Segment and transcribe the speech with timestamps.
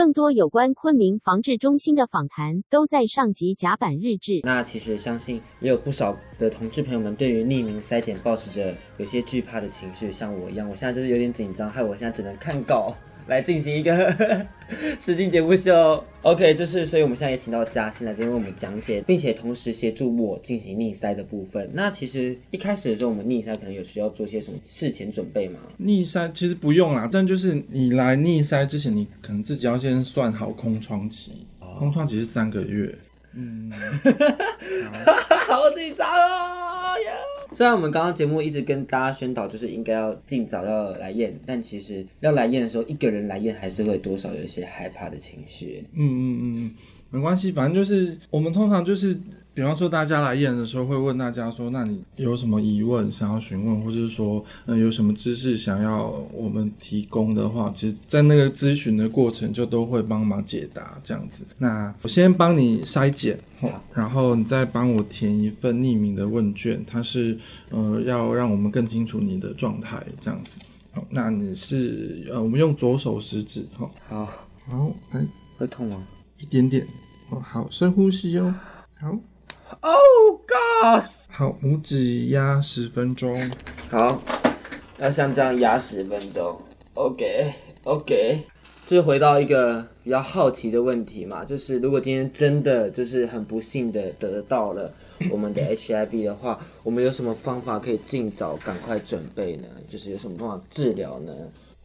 [0.00, 4.40] 更多有关昆明防治中心的访谈都在上集甲板日志。
[4.44, 12.96] 那其实相信也有不少的同志朋友们对于匿名筛检保持着有些惧怕的情绪，像我一样，我现在就是有点紧张，害我现在只能看稿。
[13.26, 14.46] 来进行一个
[14.98, 21.68] 实境节目秀，OK，就是所以我们现在也请到嘉欣来这边为我们讲解，并且同时协助我进行逆塞的部分。
[21.72, 25.60] 那其实一开始的时候，我们逆塞可能有需要做些什么事前准备吗？
[25.76, 32.94] 逆塞其实不用啦，但就是你来逆塞之前，你可能自己要先算好空窗期，哦、空窗期是三个月。
[33.32, 33.70] 嗯，
[35.46, 36.79] 好紧张啊！
[37.52, 45.84] 虽然我们刚刚节目一直跟大家宣导，就是应该要尽早要来验，但其实要来验的时候，一个人来验还是会多少有一些害怕的情绪。
[45.94, 46.74] 嗯嗯嗯，
[47.10, 49.18] 没关系，反正就是我们通常就是。
[49.52, 61.44] 比方说，大家来验的时候会问大家说：“那你有什么疑问想要询问，或者是说，嗯，有什么知识想要我们提供的话，其实，在那个咨询的过程就都会帮忙解答这样子。
[61.58, 67.36] 那我先帮你筛检，好，然后你再帮我填一份匿名的问卷，它是
[67.70, 70.60] 呃要让我们更清楚你的状态这样子。
[70.92, 74.26] 好，那你是呃，我们用左手食指，好，好，
[74.68, 75.26] 好，来，
[75.58, 76.02] 会痛吗？
[76.40, 76.86] 一点点，
[77.30, 78.54] 哦，好，深呼吸哦，
[79.00, 79.16] 好。”
[79.82, 81.04] Oh God！
[81.28, 83.48] 好，拇指压十分钟。
[83.88, 84.20] 好，
[84.98, 86.60] 要像这样压十分钟。
[86.94, 88.42] OK，OK。
[88.84, 94.92] 就回到一个比较好奇的问题嘛，就是如果今天真的就是很不幸的得到了
[95.30, 99.68] 我们的 HIV 的话，我们有什么方法可以尽早赶快准备呢？
[99.88, 101.32] 就是有什么方法治疗呢？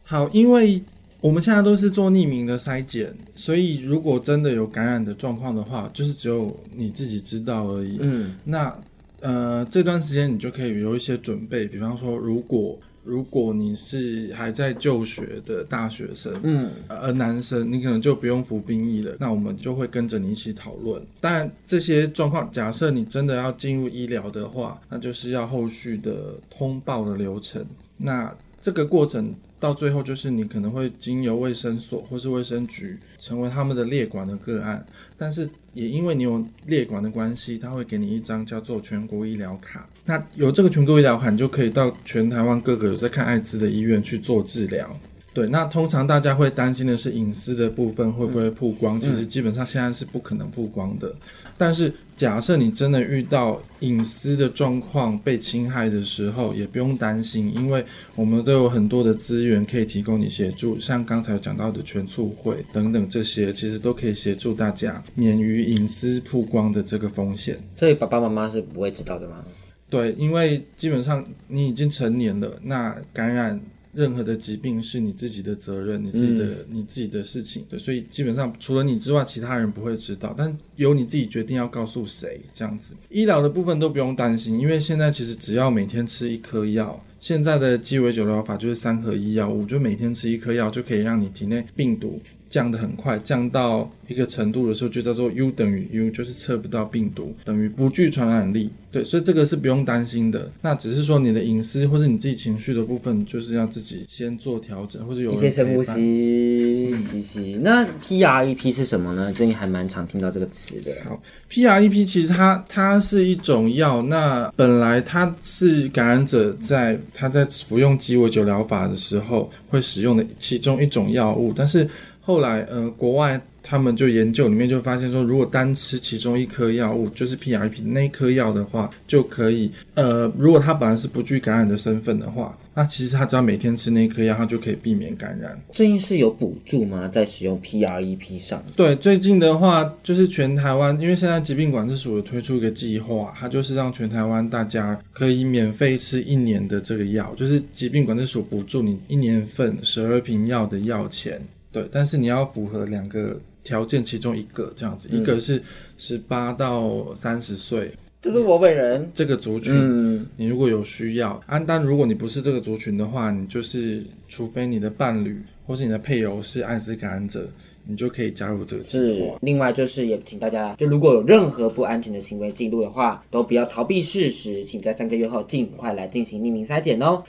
[0.02, 0.82] 好，因为。
[1.20, 7.98] 我们现在都是做匿名的筛检，所以如果真的有感染的状况的话，就是只有你自己知道而已。
[8.00, 8.76] 嗯，那
[9.20, 19.16] 呃这段时间你就可以有一些准备，比方说，如果如果你是还在就学的大学生，嗯，而男生，你可能就不用服兵役了。
[19.20, 21.00] 那我们就会跟着你一起讨论。
[21.20, 27.64] 当然，这些状况，假设你真的要进入医疗的话，那就是要后续的通报的流程。
[27.96, 28.34] 那
[28.66, 29.32] 这个过程。
[29.58, 34.84] 到最后就是你可能会经由卫生所或是卫生局成为他们的列管的个案，
[35.16, 39.88] 但是也因为你有列管的关系，他会给你一张叫做全国医疗卡。
[40.04, 44.94] 那有这个全国医疗卡，你就可以到全台湾各个有在看艾滋的医院去做治疗。
[45.36, 48.98] 对，那通常大家会担心的是隐私的部分会不会曝光？
[48.98, 51.12] 其实基本上现在是不可能曝光的。
[51.58, 67.58] 但是假设你真的遇到隐私的状况被侵害的时候，也不用担心，因为我们都有很多的资源可以提供你协助，像刚才讲到的全促会等等这些，其实都可以协助大家免于隐私曝光的这个风险。
[67.76, 69.44] 所以爸爸妈妈是不会知道的吗？
[69.90, 73.60] 对，因为基本上你已经成年了，那感染。
[73.96, 82.94] 任何的疾病是你自己的责任，你自己的、嗯、你自己的事情，对，所以基本上除了你之外，其他人不会知道，但由你自己决定要告诉谁这样子。
[83.08, 98.70] 医疗的部分都不用担心，因为现在其实只要每天吃一颗药，现在的鸡尾酒疗法就是三合一药物，就每天吃一颗药就可以让你体内病毒降得很快，降到一个程度的时候就叫做 U 等于 U，就是测不到病毒，等于不具传染力。
[98.90, 100.50] 对，所以这个是不用担心的。
[100.62, 107.58] 那只是说你的隐私或是你自己情绪的部分，就是要自己先做调整，或者有一些深呼吸，吸吸。
[107.62, 109.30] 那 PrEP 是什么呢？
[109.32, 110.92] 最近还蛮常听到这个词的。
[111.04, 111.20] 好
[111.50, 121.86] ，PrEP 其实它它是一种药，那本来它是感染者在他在服用鸡尾酒疗法的时候会使用的其中一种药物，但是
[122.26, 123.40] 后来呃国外。
[123.68, 135.60] 他们就研究里面就发现说，如果单吃其中一颗药物，就是 PrEP 那颗药的话，就可以，呃，如果他本来是不具感染的身份的话，那其实他只要每天吃那颗药，他就可以避免感染。
[135.72, 137.08] 最近是有补助吗？
[137.08, 138.62] 在使用 PrEP 上？
[138.76, 151.42] 对，最近的话就是全台湾，因为现在疾病管制署有推出一个计划，它就是让全台湾大家可以免费吃一年的这个药，就是疾病管制署补助你一年份十二瓶药的药钱。
[151.80, 153.40] 对，但是你要符合两个。
[153.66, 155.60] 条件其中一个这样子，嗯、一个是
[155.98, 157.90] 十八到三十岁，
[158.22, 159.74] 就是我本人这个族群。
[159.74, 167.48] 嗯，你如果有需要，啊，但如果你不是这个族群的话，你就是除非你的伴侣或是你的配偶是艾滋感染者，
[167.84, 169.36] 你就可以加入这个计划。
[169.42, 177.20] 另外就是也请大家，就如果有任何不安全的行为记录的话，都不要逃避事实，请在三个月后尽快来进行匿名筛检哦。